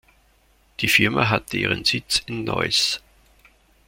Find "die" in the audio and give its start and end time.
0.79-0.87